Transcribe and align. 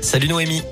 Salut 0.00 0.28
Noémie. 0.28 0.62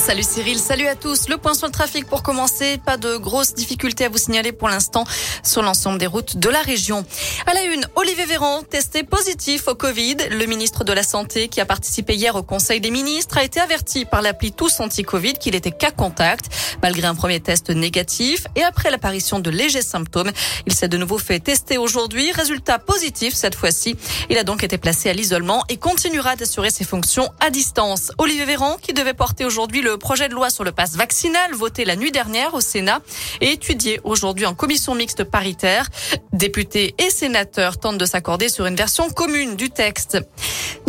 Salut 0.00 0.22
Cyril, 0.22 0.58
salut 0.58 0.86
à 0.86 0.96
tous. 0.96 1.28
Le 1.28 1.36
point 1.36 1.52
sur 1.52 1.66
le 1.66 1.72
trafic 1.72 2.06
pour 2.06 2.22
commencer. 2.22 2.78
Pas 2.78 2.96
de 2.96 3.18
grosses 3.18 3.52
difficultés 3.52 4.06
à 4.06 4.08
vous 4.08 4.16
signaler 4.16 4.50
pour 4.50 4.68
l'instant 4.70 5.04
sur 5.44 5.62
l'ensemble 5.62 5.98
des 5.98 6.06
routes 6.06 6.38
de 6.38 6.48
la 6.48 6.62
région. 6.62 7.04
À 7.46 7.52
la 7.52 7.64
une, 7.64 7.86
Olivier 7.96 8.24
Véran, 8.24 8.62
testé 8.62 9.02
positif 9.02 9.68
au 9.68 9.74
Covid. 9.74 10.16
Le 10.30 10.46
ministre 10.46 10.84
de 10.84 10.92
la 10.94 11.02
Santé, 11.02 11.48
qui 11.48 11.60
a 11.60 11.66
participé 11.66 12.14
hier 12.14 12.34
au 12.34 12.42
Conseil 12.42 12.80
des 12.80 12.90
ministres, 12.90 13.36
a 13.36 13.44
été 13.44 13.60
averti 13.60 14.06
par 14.06 14.22
l'appli 14.22 14.52
Tous 14.52 14.80
Anti-Covid 14.80 15.34
qu'il 15.34 15.54
était 15.54 15.70
cas 15.70 15.90
contact, 15.90 16.46
malgré 16.82 17.06
un 17.06 17.14
premier 17.14 17.40
test 17.40 17.68
négatif. 17.68 18.46
Et 18.56 18.62
après 18.62 18.90
l'apparition 18.90 19.38
de 19.38 19.50
légers 19.50 19.82
symptômes, 19.82 20.32
il 20.66 20.72
s'est 20.72 20.88
de 20.88 20.96
nouveau 20.96 21.18
fait 21.18 21.40
tester 21.40 21.76
aujourd'hui. 21.76 22.32
Résultat 22.32 22.78
positif 22.78 23.34
cette 23.34 23.54
fois-ci. 23.54 23.96
Il 24.30 24.38
a 24.38 24.44
donc 24.44 24.64
été 24.64 24.78
placé 24.78 25.10
à 25.10 25.12
l'isolement 25.12 25.62
et 25.68 25.76
continuera 25.76 26.36
d'assurer 26.36 26.70
ses 26.70 26.84
fonctions 26.84 27.30
à 27.38 27.50
distance. 27.50 28.12
Olivier 28.16 28.46
Véran, 28.46 28.78
qui 28.80 28.94
devait 28.94 29.14
porter 29.14 29.44
aujourd'hui 29.44 29.82
le 29.82 29.89
le 29.90 29.98
projet 29.98 30.28
de 30.28 30.34
loi 30.34 30.50
sur 30.50 30.62
le 30.62 30.70
passe 30.70 30.94
vaccinal 30.94 31.52
voté 31.52 31.84
la 31.84 31.96
nuit 31.96 32.12
dernière 32.12 32.54
au 32.54 32.60
Sénat 32.60 33.00
et 33.40 33.50
étudié 33.50 34.00
aujourd'hui 34.04 34.46
en 34.46 34.54
commission 34.54 34.94
mixte 34.94 35.24
paritaire. 35.24 35.88
Députés 36.32 36.94
et 36.98 37.10
sénateurs 37.10 37.76
tentent 37.78 37.98
de 37.98 38.04
s'accorder 38.04 38.48
sur 38.48 38.66
une 38.66 38.76
version 38.76 39.10
commune 39.10 39.56
du 39.56 39.68
texte. 39.68 40.18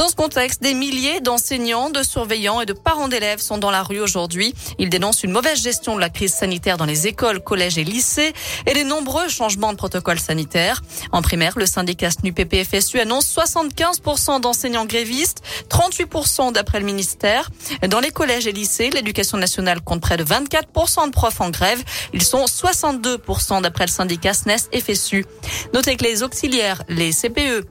Dans 0.02 0.10
ce 0.10 0.16
contexte, 0.16 0.64
des 0.64 0.74
milliers 0.74 1.22
d'enseignants, 1.22 1.92
de 1.92 2.02
surveillants 2.02 2.60
et 2.60 2.66
de 2.66 2.74
parents 2.74 3.08
d'élèves 3.08 3.40
sont 3.40 3.60
dans 3.60 3.70
la 3.70 3.84
rue 3.84 4.00
aujourd'hui. 4.00 4.56
Ils 4.80 4.90
dénoncent 4.90 5.22
une 5.22 5.30
mauvaise 5.30 5.62
gestion 5.62 5.96
de 5.96 6.00
la 6.00 6.10
crise 6.10 6.34
sanitaire 6.34 6.78
dans 6.78 6.86
les 6.86 7.06
écoles, 7.06 7.40
collèges 7.40 7.78
et 7.78 7.84
lycées 7.84 8.34
et 8.66 8.74
les 8.74 8.84
nombreux 8.84 9.30
changements 9.30 9.72
de 9.74 9.78
protocole 9.78 10.20
sanitaire. 10.20 10.82
En 11.12 11.22
primaire, 11.22 11.54
le 11.56 11.68
syndicat 11.68 12.10
SNUPPFSU 12.10 13.00
annonce 13.00 13.32
75% 13.32 14.42
d'enseignants 14.42 14.88
grévistes, 14.88 15.44
38% 15.70 16.52
d'après 16.52 16.80
le 16.80 16.86
ministère. 16.88 17.52
Dans 17.88 18.00
les 18.00 18.10
collèges 18.10 18.48
et 18.48 18.54
lycées, 18.54 18.90
l'éducation 18.90 19.38
nationale 19.38 19.82
compte 19.82 20.02
près 20.02 20.18
de 20.18 20.24
24% 20.24 21.06
de 21.06 21.12
profs 21.12 21.42
en 21.42 21.52
grève. 21.52 21.84
Ils 22.12 22.24
sont 22.24 22.46
62% 22.46 23.62
d'après 23.62 23.86
le 23.86 23.92
syndicat 23.92 24.34
SNES 24.34 24.68
FSU. 24.74 25.28
Notez 25.76 25.96
que 25.96 26.06
les 26.06 26.24
auxiliaires, 26.24 26.82
les 26.90 27.12
CPE, 27.12 27.68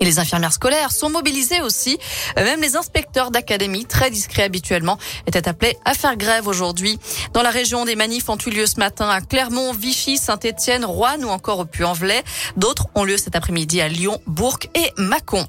et 0.00 0.04
les 0.04 0.18
infirmières 0.18 0.52
scolaires 0.52 0.90
sont 0.90 1.10
mobilisées 1.10 1.60
aussi. 1.60 1.98
Même 2.36 2.60
les 2.60 2.76
inspecteurs 2.76 3.30
d'académie, 3.30 3.84
très 3.84 4.10
discrets 4.10 4.44
habituellement, 4.44 4.98
étaient 5.26 5.48
appelés 5.48 5.76
à 5.84 5.94
faire 5.94 6.16
grève 6.16 6.48
aujourd'hui. 6.48 6.98
Dans 7.34 7.42
la 7.42 7.50
région, 7.50 7.84
des 7.84 7.96
manifs 7.96 8.28
ont 8.28 8.38
eu 8.38 8.50
lieu 8.50 8.66
ce 8.66 8.78
matin 8.78 9.08
à 9.08 9.20
Clermont, 9.20 9.72
Vichy, 9.72 10.16
Saint-Étienne, 10.16 10.84
Rouen 10.84 11.20
ou 11.22 11.28
encore 11.28 11.60
au 11.60 11.64
Puy-en-Velay. 11.64 12.22
D'autres 12.56 12.86
ont 12.94 13.04
lieu 13.04 13.18
cet 13.18 13.36
après-midi 13.36 13.80
à 13.80 13.88
Lyon, 13.88 14.20
Bourg 14.26 14.58
et 14.74 14.90
Mâcon. 14.96 15.46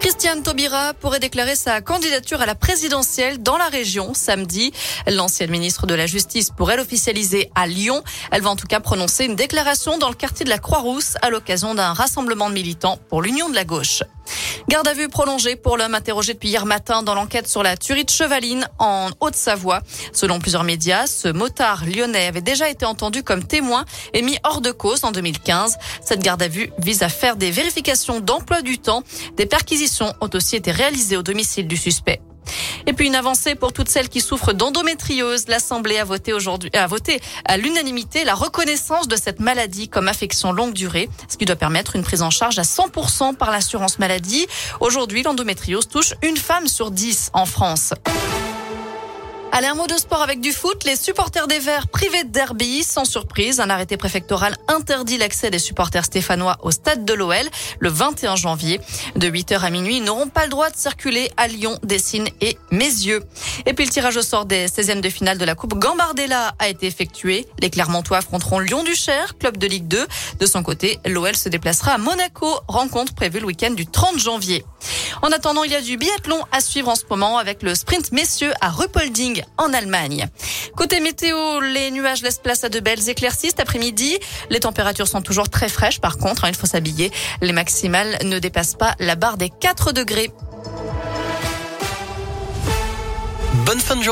Christiane 0.00 0.42
Taubira 0.42 0.94
pourrait 0.94 1.18
déclarer 1.18 1.56
sa 1.56 1.80
candidature 1.80 2.40
à 2.40 2.46
la 2.46 2.54
présidentielle 2.54 3.42
dans 3.42 3.56
la 3.56 3.66
région 3.66 4.14
samedi. 4.14 4.72
L'ancienne 5.08 5.50
ministre 5.50 5.86
de 5.86 5.94
la 5.94 6.06
Justice 6.06 6.50
pourrait 6.50 6.76
l'officialiser 6.76 7.50
à 7.54 7.66
Lyon. 7.66 8.02
Elle 8.30 8.42
va 8.42 8.50
en 8.50 8.56
tout 8.56 8.68
cas 8.68 8.80
prononcer 8.80 9.24
une 9.24 9.34
déclaration 9.34 9.98
dans 9.98 10.08
le 10.08 10.14
quartier 10.14 10.44
de 10.44 10.50
la 10.50 10.58
Croix-Rousse 10.58 11.16
à 11.22 11.30
l'occasion 11.30 11.74
d'un 11.74 11.92
rassemblement 11.92 12.48
de 12.48 12.54
militants 12.54 12.98
pour 13.08 13.22
l'Union 13.22 13.48
de 13.48 13.54
la 13.54 13.64
gauche. 13.64 14.02
Garde 14.66 14.88
à 14.88 14.94
vue 14.94 15.08
prolongée 15.08 15.56
pour 15.56 15.76
l'homme 15.76 15.94
interrogé 15.94 16.34
depuis 16.34 16.48
hier 16.48 16.66
matin 16.66 17.02
dans 17.02 17.14
l'enquête 17.14 17.46
sur 17.46 17.62
la 17.62 17.76
tuerie 17.76 18.04
de 18.04 18.10
Chevaline 18.10 18.68
en 18.78 19.08
Haute-Savoie. 19.20 19.80
Selon 20.12 20.38
plusieurs 20.40 20.64
médias, 20.64 21.06
ce 21.06 21.28
motard 21.28 21.84
lyonnais 21.86 22.26
avait 22.26 22.40
déjà 22.40 22.68
été 22.68 22.84
entendu 22.84 23.22
comme 23.22 23.44
témoin 23.44 23.84
et 24.12 24.22
mis 24.22 24.38
hors 24.44 24.60
de 24.60 24.72
cause 24.72 25.04
en 25.04 25.12
2015. 25.12 25.76
Cette 26.04 26.20
garde 26.20 26.42
à 26.42 26.48
vue 26.48 26.70
vise 26.78 27.02
à 27.02 27.08
faire 27.08 27.36
des 27.36 27.50
vérifications 27.50 28.20
d'emploi 28.20 28.62
du 28.62 28.78
temps. 28.78 29.02
Des 29.36 29.46
perquisitions 29.46 30.12
ont 30.20 30.30
aussi 30.34 30.56
été 30.56 30.72
réalisées 30.72 31.16
au 31.16 31.22
domicile 31.22 31.68
du 31.68 31.76
suspect. 31.76 32.20
Et 32.88 32.94
puis 32.94 33.06
une 33.06 33.14
avancée 33.14 33.54
pour 33.54 33.74
toutes 33.74 33.90
celles 33.90 34.08
qui 34.08 34.22
souffrent 34.22 34.54
d'endométriose. 34.54 35.46
L'Assemblée 35.48 35.98
a 35.98 36.04
voté 36.04 36.32
aujourd'hui, 36.32 36.70
a 36.72 36.86
voté 36.86 37.20
à 37.44 37.58
l'unanimité 37.58 38.24
la 38.24 38.34
reconnaissance 38.34 39.08
de 39.08 39.14
cette 39.14 39.40
maladie 39.40 39.90
comme 39.90 40.08
affection 40.08 40.52
longue 40.52 40.72
durée, 40.72 41.10
ce 41.28 41.36
qui 41.36 41.44
doit 41.44 41.54
permettre 41.54 41.96
une 41.96 42.02
prise 42.02 42.22
en 42.22 42.30
charge 42.30 42.58
à 42.58 42.62
100% 42.62 43.36
par 43.36 43.50
l'assurance 43.50 43.98
maladie. 43.98 44.46
Aujourd'hui, 44.80 45.22
l'endométriose 45.22 45.86
touche 45.86 46.14
une 46.22 46.38
femme 46.38 46.66
sur 46.66 46.90
dix 46.90 47.28
en 47.34 47.44
France. 47.44 47.92
Allez, 49.58 49.66
un 49.66 49.74
mot 49.74 49.88
de 49.88 49.96
sport 49.96 50.22
avec 50.22 50.40
du 50.40 50.52
foot. 50.52 50.84
Les 50.84 50.94
supporters 50.94 51.48
des 51.48 51.58
Verts 51.58 51.88
privés 51.88 52.22
de 52.22 52.28
derby, 52.28 52.84
sans 52.84 53.04
surprise, 53.04 53.58
un 53.58 53.70
arrêté 53.70 53.96
préfectoral 53.96 54.56
interdit 54.68 55.18
l'accès 55.18 55.50
des 55.50 55.58
supporters 55.58 56.04
stéphanois 56.04 56.58
au 56.62 56.70
stade 56.70 57.04
de 57.04 57.12
l'OL 57.12 57.34
le 57.80 57.88
21 57.88 58.36
janvier. 58.36 58.80
De 59.16 59.28
8h 59.28 59.58
à 59.58 59.70
minuit, 59.70 59.96
ils 59.96 60.04
n'auront 60.04 60.28
pas 60.28 60.44
le 60.44 60.50
droit 60.50 60.70
de 60.70 60.76
circuler 60.76 61.32
à 61.36 61.48
Lyon, 61.48 61.76
Dessines 61.82 62.28
et 62.40 62.56
Mézieux. 62.70 63.24
Et 63.66 63.74
puis 63.74 63.84
le 63.84 63.90
tirage 63.90 64.16
au 64.16 64.22
sort 64.22 64.44
des 64.46 64.68
16e 64.68 65.00
de 65.00 65.08
finale 65.08 65.38
de 65.38 65.44
la 65.44 65.56
Coupe 65.56 65.74
Gambardella 65.74 66.54
a 66.60 66.68
été 66.68 66.86
effectué. 66.86 67.44
Les 67.58 67.70
Clermontois 67.70 68.18
affronteront 68.18 68.60
Lyon-Duchère, 68.60 69.38
club 69.38 69.56
de 69.56 69.66
Ligue 69.66 69.88
2. 69.88 70.06
De 70.38 70.46
son 70.46 70.62
côté, 70.62 71.00
l'OL 71.04 71.34
se 71.34 71.48
déplacera 71.48 71.94
à 71.94 71.98
Monaco, 71.98 72.60
rencontre 72.68 73.12
prévue 73.12 73.40
le 73.40 73.46
week-end 73.46 73.72
du 73.72 73.86
30 73.86 74.20
janvier. 74.20 74.64
En 75.22 75.32
attendant, 75.32 75.64
il 75.64 75.72
y 75.72 75.74
a 75.74 75.80
du 75.80 75.96
biathlon 75.96 76.40
à 76.52 76.60
suivre 76.60 76.88
en 76.88 76.94
ce 76.94 77.04
moment 77.08 77.38
avec 77.38 77.62
le 77.62 77.74
sprint 77.74 78.12
messieurs 78.12 78.52
à 78.60 78.70
Ruppolding 78.70 79.42
en 79.56 79.72
Allemagne. 79.72 80.28
Côté 80.76 81.00
météo, 81.00 81.60
les 81.60 81.90
nuages 81.90 82.22
laissent 82.22 82.38
place 82.38 82.64
à 82.64 82.68
de 82.68 82.80
belles 82.80 83.08
éclaircies 83.08 83.48
cet 83.48 83.60
après-midi. 83.60 84.18
Les 84.50 84.60
températures 84.60 85.08
sont 85.08 85.22
toujours 85.22 85.48
très 85.48 85.68
fraîches 85.68 86.00
par 86.00 86.18
contre, 86.18 86.44
hein, 86.44 86.48
il 86.48 86.56
faut 86.56 86.66
s'habiller. 86.66 87.10
Les 87.40 87.52
maximales 87.52 88.18
ne 88.24 88.38
dépassent 88.38 88.76
pas 88.76 88.94
la 88.98 89.14
barre 89.14 89.36
des 89.36 89.50
4 89.50 89.92
degrés. 89.92 90.30
Bonne 93.64 93.80
fin 93.80 93.96
de 93.96 94.02
journée. 94.02 94.06